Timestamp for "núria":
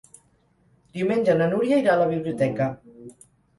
1.53-1.79